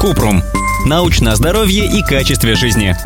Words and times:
Купрум. 0.00 0.42
Научное 0.86 1.34
здоровье 1.34 1.86
и 1.86 2.02
качестве 2.02 2.54
жизни. 2.54 2.96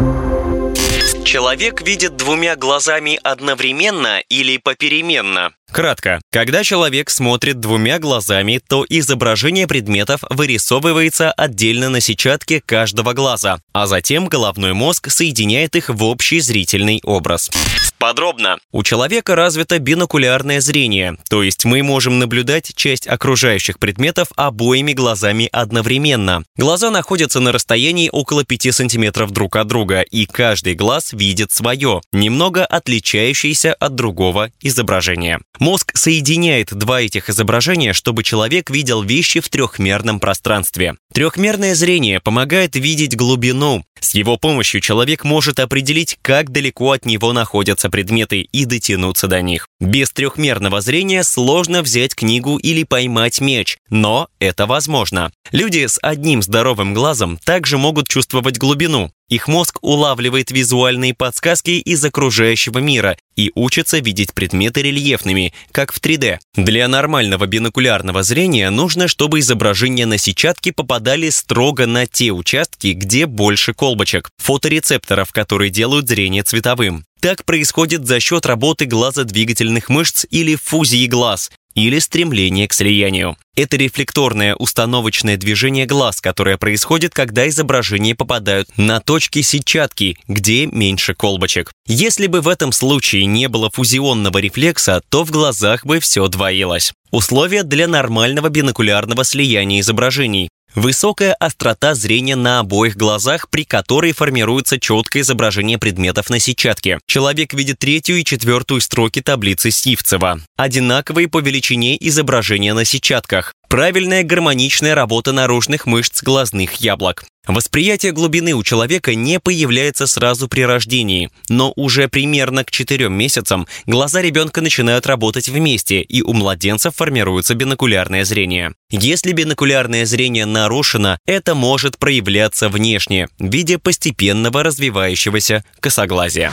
Человек 1.25 1.83
видит 1.83 2.17
двумя 2.17 2.57
глазами 2.57 3.19
одновременно 3.23 4.21
или 4.29 4.57
попеременно? 4.57 5.53
Кратко. 5.73 6.21
Когда 6.33 6.65
человек 6.65 7.11
смотрит 7.11 7.61
двумя 7.61 7.99
глазами, 7.99 8.61
то 8.67 8.87
изображение 8.89 9.67
предметов 9.67 10.21
вырисовывается 10.31 11.33
отдельно 11.33 11.91
на 11.91 12.01
сетчатке 12.01 12.63
каждого 12.65 13.13
глаза, 13.13 13.59
а 13.73 13.87
затем 13.87 14.29
головной 14.29 14.73
мозг 14.73 15.11
соединяет 15.11 15.77
их 15.77 15.89
в 15.91 16.03
общий 16.05 16.41
зрительный 16.41 17.01
образ. 17.05 17.51
Подробно. 17.99 18.59
У 18.73 18.83
человека 18.83 19.35
развито 19.35 19.79
бинокулярное 19.79 20.61
зрение, 20.61 21.17
то 21.31 21.43
есть 21.43 21.65
мы 21.65 21.83
можем 21.83 22.19
наблюдать 22.19 22.73
часть 22.75 23.07
окружающих 23.07 23.79
предметов 23.79 24.29
обоими 24.37 24.93
глазами 24.93 25.49
одновременно. 25.51 26.45
Глаза 26.57 26.91
находятся 26.91 27.41
на 27.41 27.53
расстоянии 27.53 28.11
около 28.13 28.45
5 28.45 28.75
сантиметров 28.75 29.31
друг 29.31 29.57
от 29.57 29.67
друга, 29.67 30.03
и 30.03 30.27
каждый 30.27 30.75
глаз 30.75 31.13
видит 31.13 31.53
свое, 31.53 32.03
немного 32.13 32.67
отличающееся 32.67 33.73
от 33.75 33.95
другого 33.95 34.51
изображения. 34.61 35.41
Мозг 35.59 35.93
соединяет 35.95 36.75
два 36.75 37.03
этих 37.03 37.31
изображения, 37.31 37.93
чтобы 37.93 38.23
человек 38.23 38.71
видел 38.71 39.03
вещи 39.03 39.41
в 39.41 39.49
трехмерном 39.49 40.21
пространстве. 40.21 40.97
Трехмерное 41.13 41.75
зрение 41.75 42.21
помогает 42.21 42.77
видеть 42.77 43.17
глубину. 43.17 43.85
С 44.01 44.15
его 44.15 44.37
помощью 44.37 44.81
человек 44.81 45.25
может 45.25 45.59
определить, 45.59 46.19
как 46.21 46.51
далеко 46.51 46.93
от 46.93 47.07
него 47.07 47.33
находятся 47.33 47.89
предметы 47.89 48.41
и 48.43 48.65
дотянуться 48.67 49.27
до 49.27 49.41
них. 49.41 49.67
Без 49.81 50.11
трехмерного 50.11 50.81
зрения 50.81 51.25
сложно 51.25 51.83
взять 51.83 52.15
книгу 52.15 52.59
или 52.59 52.85
поймать 52.85 53.41
меч, 53.41 53.79
но 53.89 54.29
это 54.39 54.67
возможно. 54.67 55.31
Люди 55.51 55.87
с 55.87 55.99
одним 56.03 56.43
здоровым 56.43 56.93
глазом 56.93 57.39
также 57.39 57.79
могут 57.79 58.09
чувствовать 58.09 58.59
глубину. 58.59 59.11
Их 59.29 59.49
мозг 59.49 59.79
улавливает 59.81 60.53
визуальные 60.53 61.13
подсказки 61.13 61.71
из 61.71 62.05
окружающего 62.05 62.79
мира 62.79 63.17
и 63.35 63.51
учится 63.57 63.99
видеть 63.99 64.33
предметы 64.33 64.83
рельефными, 64.83 65.53
как 65.73 65.93
в 65.93 66.01
3D. 66.01 66.39
Для 66.55 66.87
нормального 66.87 67.47
бинокулярного 67.47 68.23
зрения 68.23 68.71
нужно, 68.71 69.09
чтобы 69.09 69.41
изображения 69.41 70.07
на 70.07 70.17
сетчатке 70.17 70.73
попадали 70.73 71.31
строго 71.31 71.87
на 71.87 72.07
те 72.07 72.31
участки, 72.31 72.93
где 72.93 73.27
больше 73.27 73.75
колбочек, 73.75 74.31
фоторецепторов, 74.39 75.33
которые 75.33 75.71
делают 75.71 76.09
зрение 76.09 76.45
цветовым. 76.45 77.05
Так 77.21 77.45
происходит 77.45 78.07
за 78.07 78.21
счет 78.21 78.47
работы 78.47 78.85
глазодвигательных 78.85 79.89
мышц 79.89 80.25
или 80.31 80.55
фузии 80.55 81.07
глаз, 81.07 81.51
или 81.77 82.01
стремление 82.01 82.67
к 82.67 82.73
слиянию. 82.73 83.37
Это 83.55 83.77
рефлекторное 83.77 84.55
установочное 84.57 85.37
движение 85.37 85.87
глаз, 85.87 86.21
которое 86.21 86.59
происходит, 86.59 87.15
когда 87.15 87.49
изображения 87.49 88.15
попадают 88.15 88.69
на 88.77 89.01
точки 89.01 89.43
сетчатки, 89.43 90.19
где 90.27 90.67
меньше 90.67 91.15
колбочек. 91.15 91.73
Если 91.87 92.27
бы 92.27 92.41
в 92.41 92.49
этом 92.49 92.73
случае 92.73 93.27
не 93.27 93.49
было 93.49 93.71
фузионного 93.71 94.39
рефлекса, 94.39 95.01
то 95.09 95.25
в 95.25 95.31
глазах 95.31 95.87
бы 95.87 96.01
все 96.01 96.27
двоилось. 96.29 96.93
Условия 97.11 97.63
для 97.63 97.87
нормального 97.87 98.49
бинокулярного 98.49 99.25
слияния 99.25 99.81
изображений. 99.81 100.49
Высокая 100.77 101.33
острота 101.33 101.95
зрения 101.95 102.37
на 102.37 102.61
обоих 102.61 102.97
глазах, 102.97 103.49
при 103.49 103.65
которой 103.65 104.13
формируется 104.13 104.79
четкое 104.79 105.23
изображение 105.23 105.79
предметов 105.79 106.29
на 106.29 106.39
сетчатке. 106.39 106.99
Человек 107.07 107.55
видит 107.55 107.79
третью 107.79 108.17
и 108.19 108.25
четвертую 108.25 108.83
строки 108.83 109.23
таблицы 109.23 109.71
Сивцева. 109.71 110.39
Одинаковые 110.59 111.29
по 111.29 111.41
величине 111.41 111.97
изображения 111.99 112.75
на 112.75 112.85
сетчатках. 112.85 113.55
Правильная 113.69 114.23
гармоничная 114.23 114.95
работа 114.95 115.33
наружных 115.33 115.87
мышц 115.87 116.23
глазных 116.23 116.75
яблок. 116.75 117.25
Восприятие 117.47 118.13
глубины 118.13 118.55
у 118.55 118.63
человека 118.63 119.15
не 119.15 119.41
появляется 119.41 120.07
сразу 120.07 120.49
при 120.49 120.63
рождении, 120.63 121.31
но 121.49 121.73
уже 121.77 122.09
примерно 122.09 122.65
к 122.65 122.71
4 122.71 123.09
месяцам 123.09 123.67
глаза 123.87 124.23
ребенка 124.23 124.61
начинают 124.61 125.07
работать 125.07 125.49
вместе, 125.49 126.01
и 126.01 126.23
у 126.23 126.33
младенцев 126.33 126.95
формируется 126.95 127.55
бинокулярное 127.55 128.25
зрение. 128.25 128.75
Если 128.91 129.33
бинокулярное 129.33 130.07
зрение 130.07 130.47
нарушено, 130.47 131.19
это 131.27 131.55
может 131.55 131.99
проявляться 131.99 132.69
внешне, 132.69 133.29
в 133.39 133.53
виде 133.53 133.79
постепенного 133.79 134.63
развивающегося 134.63 135.65
косоглазия. 135.81 136.53